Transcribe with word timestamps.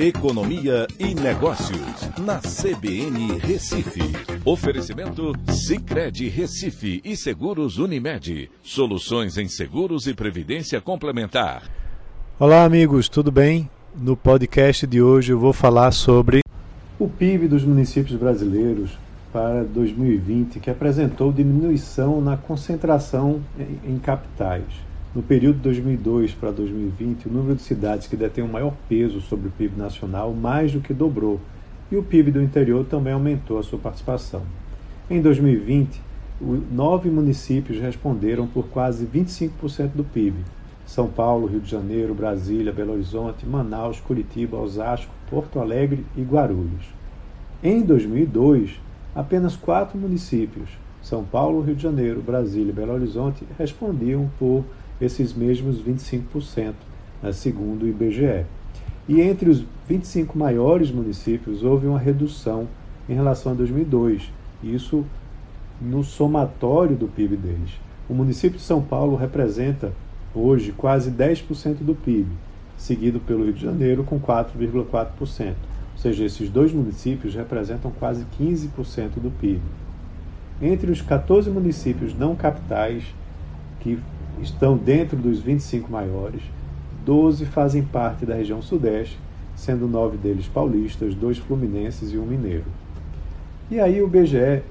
Economia 0.00 0.86
e 0.96 1.12
Negócios, 1.12 2.08
na 2.20 2.38
CBN 2.38 3.36
Recife. 3.40 4.00
Oferecimento 4.44 5.32
Cicred 5.50 6.28
Recife 6.28 7.00
e 7.04 7.16
Seguros 7.16 7.78
Unimed. 7.78 8.48
Soluções 8.62 9.36
em 9.36 9.48
seguros 9.48 10.06
e 10.06 10.14
previdência 10.14 10.80
complementar. 10.80 11.64
Olá, 12.38 12.62
amigos, 12.62 13.08
tudo 13.08 13.32
bem? 13.32 13.68
No 13.92 14.16
podcast 14.16 14.86
de 14.86 15.02
hoje 15.02 15.32
eu 15.32 15.38
vou 15.40 15.52
falar 15.52 15.90
sobre 15.90 16.42
o 16.96 17.08
PIB 17.08 17.48
dos 17.48 17.64
municípios 17.64 18.16
brasileiros 18.16 18.96
para 19.32 19.64
2020, 19.64 20.60
que 20.60 20.70
apresentou 20.70 21.32
diminuição 21.32 22.20
na 22.20 22.36
concentração 22.36 23.40
em 23.84 23.98
capitais. 23.98 24.62
No 25.14 25.22
período 25.22 25.56
de 25.56 25.62
2002 25.62 26.34
para 26.34 26.50
2020, 26.50 27.28
o 27.28 27.32
número 27.32 27.54
de 27.54 27.62
cidades 27.62 28.06
que 28.06 28.16
detêm 28.16 28.44
o 28.44 28.48
maior 28.48 28.74
peso 28.88 29.22
sobre 29.22 29.48
o 29.48 29.50
PIB 29.50 29.78
nacional 29.78 30.34
mais 30.34 30.72
do 30.72 30.80
que 30.80 30.92
dobrou, 30.92 31.40
e 31.90 31.96
o 31.96 32.02
PIB 32.02 32.30
do 32.30 32.42
interior 32.42 32.84
também 32.84 33.14
aumentou 33.14 33.58
a 33.58 33.62
sua 33.62 33.78
participação. 33.78 34.42
Em 35.08 35.22
2020, 35.22 35.98
nove 36.70 37.08
municípios 37.08 37.80
responderam 37.80 38.46
por 38.46 38.66
quase 38.66 39.06
25% 39.06 39.92
do 39.94 40.04
PIB. 40.04 40.36
São 40.84 41.08
Paulo, 41.08 41.46
Rio 41.46 41.60
de 41.60 41.70
Janeiro, 41.70 42.14
Brasília, 42.14 42.72
Belo 42.72 42.92
Horizonte, 42.92 43.46
Manaus, 43.46 44.00
Curitiba, 44.00 44.58
Osasco, 44.58 45.12
Porto 45.30 45.58
Alegre 45.58 46.04
e 46.16 46.22
Guarulhos. 46.22 46.86
Em 47.62 47.82
2002, 47.82 48.78
apenas 49.14 49.56
quatro 49.56 49.98
municípios, 49.98 50.68
São 51.02 51.24
Paulo, 51.24 51.62
Rio 51.62 51.74
de 51.74 51.82
Janeiro, 51.82 52.20
Brasília 52.20 52.70
e 52.70 52.74
Belo 52.74 52.92
Horizonte, 52.92 53.44
respondiam 53.58 54.30
por 54.38 54.64
esses 55.00 55.32
mesmos 55.32 55.80
25%, 55.80 56.74
né, 57.22 57.32
segundo 57.32 57.84
o 57.84 57.88
IBGE. 57.88 58.44
E 59.08 59.20
entre 59.20 59.48
os 59.48 59.64
25 59.88 60.36
maiores 60.36 60.90
municípios 60.90 61.62
houve 61.62 61.86
uma 61.86 61.98
redução 61.98 62.68
em 63.08 63.14
relação 63.14 63.52
a 63.52 63.54
2002, 63.54 64.30
isso 64.62 65.04
no 65.80 66.04
somatório 66.04 66.96
do 66.96 67.06
PIB 67.06 67.36
deles. 67.36 67.70
O 68.08 68.14
município 68.14 68.58
de 68.58 68.64
São 68.64 68.82
Paulo 68.82 69.16
representa 69.16 69.92
hoje 70.34 70.72
quase 70.72 71.10
10% 71.10 71.76
do 71.80 71.94
PIB, 71.94 72.28
seguido 72.76 73.20
pelo 73.20 73.44
Rio 73.44 73.52
de 73.52 73.62
Janeiro 73.62 74.04
com 74.04 74.20
4,4%. 74.20 75.54
Ou 75.98 75.98
seja, 76.02 76.24
esses 76.24 76.48
dois 76.48 76.72
municípios 76.72 77.34
representam 77.34 77.90
quase 77.90 78.24
15% 78.38 79.14
do 79.16 79.30
PIB. 79.30 79.60
Entre 80.60 80.90
os 80.90 81.00
14 81.00 81.50
municípios 81.50 82.14
não 82.16 82.34
capitais 82.34 83.04
que 83.80 83.98
estão 84.42 84.76
dentro 84.76 85.16
dos 85.16 85.40
25 85.40 85.90
maiores, 85.90 86.42
12 87.04 87.46
fazem 87.46 87.82
parte 87.82 88.26
da 88.26 88.34
região 88.34 88.60
Sudeste, 88.60 89.18
sendo 89.56 89.88
nove 89.88 90.16
deles 90.16 90.46
paulistas, 90.46 91.14
dois 91.14 91.38
fluminenses 91.38 92.12
e 92.12 92.18
um 92.18 92.26
mineiro. 92.26 92.66
E 93.70 93.80
aí 93.80 94.02
o 94.02 94.08
BGE, 94.08 94.62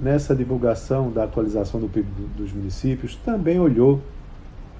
nessa 0.00 0.34
divulgação 0.34 1.10
da 1.10 1.24
atualização 1.24 1.80
do 1.80 1.88
PIB 1.88 2.06
dos 2.36 2.52
municípios, 2.52 3.16
também 3.16 3.58
olhou 3.58 4.00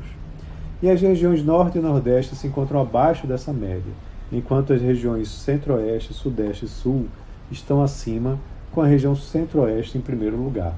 e 0.81 0.89
as 0.91 1.01
regiões 1.01 1.45
Norte 1.45 1.79
e 1.79 1.81
Nordeste 1.81 2.37
se 2.37 2.47
encontram 2.47 2.81
abaixo 2.81 3.27
dessa 3.27 3.53
média, 3.53 3.93
enquanto 4.33 4.73
as 4.73 4.81
regiões 4.81 5.29
Centro-Oeste, 5.29 6.13
Sudeste 6.13 6.65
e 6.67 6.69
Sul 6.69 7.07
estão 7.51 7.83
acima, 7.83 8.39
com 8.73 8.81
a 8.81 8.87
região 8.87 9.17
Centro-Oeste 9.17 9.97
em 9.97 10.01
primeiro 10.01 10.37
lugar. 10.37 10.75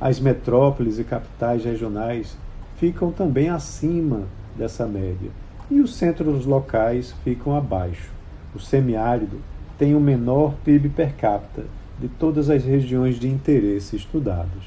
As 0.00 0.18
metrópoles 0.18 0.98
e 0.98 1.04
capitais 1.04 1.64
regionais 1.64 2.36
ficam 2.76 3.12
também 3.12 3.48
acima 3.48 4.22
dessa 4.56 4.86
média, 4.86 5.30
e 5.70 5.80
os 5.80 5.94
centros 5.94 6.44
locais 6.46 7.14
ficam 7.22 7.56
abaixo. 7.56 8.10
O 8.54 8.58
semiárido 8.58 9.38
tem 9.78 9.94
o 9.94 10.00
menor 10.00 10.54
PIB 10.64 10.88
per 10.88 11.14
capita 11.14 11.64
de 12.00 12.08
todas 12.08 12.50
as 12.50 12.64
regiões 12.64 13.20
de 13.20 13.28
interesse 13.28 13.94
estudados. 13.94 14.64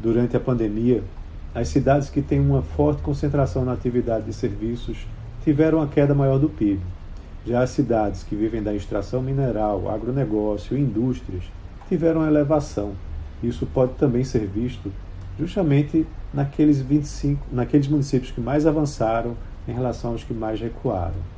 Durante 0.00 0.36
a 0.36 0.40
pandemia, 0.40 1.02
as 1.54 1.68
cidades 1.68 2.08
que 2.08 2.22
têm 2.22 2.40
uma 2.40 2.62
forte 2.62 3.02
concentração 3.02 3.64
na 3.64 3.72
atividade 3.72 4.26
de 4.26 4.32
serviços 4.32 5.06
tiveram 5.42 5.82
a 5.82 5.86
queda 5.86 6.14
maior 6.14 6.38
do 6.38 6.48
PIB. 6.48 6.80
Já 7.46 7.62
as 7.62 7.70
cidades 7.70 8.22
que 8.22 8.34
vivem 8.34 8.62
da 8.62 8.74
extração 8.74 9.20
mineral, 9.20 9.90
agronegócio 9.90 10.76
e 10.76 10.80
indústrias 10.80 11.44
tiveram 11.88 12.26
elevação. 12.26 12.92
Isso 13.42 13.66
pode 13.66 13.92
também 13.94 14.24
ser 14.24 14.46
visto 14.46 14.90
justamente 15.38 16.06
naqueles 16.32 16.80
25, 16.80 17.46
naqueles 17.52 17.86
municípios 17.86 18.30
que 18.30 18.40
mais 18.40 18.66
avançaram 18.66 19.36
em 19.68 19.72
relação 19.72 20.12
aos 20.12 20.24
que 20.24 20.32
mais 20.32 20.58
recuaram. 20.58 21.34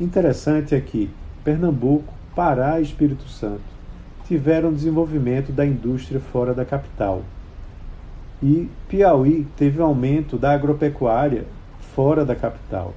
Interessante 0.00 0.74
é 0.74 0.80
que 0.80 1.08
Pernambuco, 1.44 2.12
Pará 2.34 2.80
e 2.80 2.82
Espírito 2.82 3.28
Santo 3.28 3.62
tiveram 4.26 4.72
desenvolvimento 4.72 5.52
da 5.52 5.64
indústria 5.64 6.18
fora 6.18 6.52
da 6.52 6.64
capital. 6.64 7.22
E 8.42 8.68
Piauí 8.88 9.46
teve 9.56 9.80
aumento 9.80 10.36
da 10.36 10.52
agropecuária 10.52 11.46
fora 11.94 12.24
da 12.24 12.34
capital. 12.34 12.92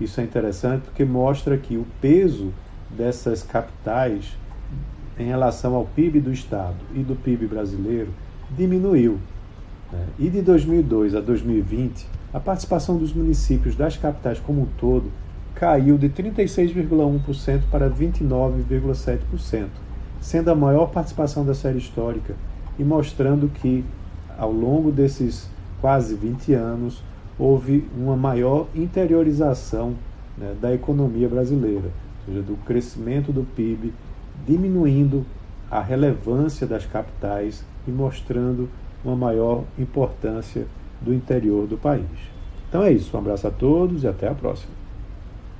Isso 0.00 0.20
é 0.20 0.24
interessante 0.24 0.82
porque 0.82 1.04
mostra 1.04 1.56
que 1.56 1.76
o 1.76 1.86
peso 2.00 2.52
dessas 2.90 3.42
capitais 3.42 4.36
em 5.18 5.26
relação 5.26 5.74
ao 5.74 5.84
PIB 5.84 6.20
do 6.20 6.32
Estado 6.32 6.76
e 6.94 7.00
do 7.00 7.16
PIB 7.16 7.46
brasileiro 7.46 8.10
diminuiu. 8.56 9.18
Né? 9.92 10.06
E 10.18 10.30
de 10.30 10.40
2002 10.42 11.14
a 11.14 11.20
2020, 11.20 12.06
a 12.32 12.38
participação 12.38 12.96
dos 12.96 13.12
municípios 13.12 13.74
das 13.74 13.96
capitais 13.96 14.38
como 14.38 14.62
um 14.62 14.66
todo 14.78 15.10
caiu 15.54 15.98
de 15.98 16.08
36,1% 16.08 17.62
para 17.70 17.90
29,7%, 17.90 19.66
sendo 20.20 20.50
a 20.50 20.54
maior 20.54 20.86
participação 20.86 21.44
da 21.44 21.54
série 21.54 21.78
histórica 21.78 22.34
e 22.78 22.84
mostrando 22.84 23.48
que, 23.48 23.84
ao 24.38 24.52
longo 24.52 24.92
desses 24.92 25.50
quase 25.80 26.14
20 26.14 26.54
anos, 26.54 27.02
houve 27.38 27.86
uma 27.96 28.16
maior 28.16 28.66
interiorização 28.74 29.94
né, 30.36 30.54
da 30.60 30.74
economia 30.74 31.28
brasileira, 31.28 31.90
ou 32.26 32.34
seja, 32.34 32.42
do 32.42 32.56
crescimento 32.64 33.32
do 33.32 33.44
PIB, 33.44 33.92
diminuindo 34.46 35.24
a 35.70 35.80
relevância 35.80 36.66
das 36.66 36.86
capitais 36.86 37.64
e 37.86 37.90
mostrando 37.90 38.68
uma 39.04 39.14
maior 39.14 39.64
importância 39.78 40.66
do 41.00 41.14
interior 41.14 41.66
do 41.66 41.76
país. 41.76 42.04
Então 42.68 42.82
é 42.82 42.92
isso, 42.92 43.16
um 43.16 43.20
abraço 43.20 43.46
a 43.46 43.50
todos 43.50 44.02
e 44.02 44.08
até 44.08 44.28
a 44.28 44.34
próxima. 44.34 44.72